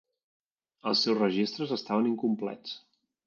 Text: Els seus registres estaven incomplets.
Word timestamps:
Els 0.91 1.03
seus 1.07 1.19
registres 1.19 1.75
estaven 1.77 2.09
incomplets. 2.13 2.75